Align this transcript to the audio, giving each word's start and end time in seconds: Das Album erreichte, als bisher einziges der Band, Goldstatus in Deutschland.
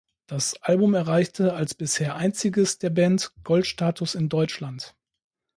Das 0.25 0.55
Album 0.63 0.95
erreichte, 0.95 1.53
als 1.53 1.75
bisher 1.75 2.15
einziges 2.15 2.79
der 2.79 2.89
Band, 2.89 3.33
Goldstatus 3.43 4.15
in 4.15 4.29
Deutschland. 4.29 4.95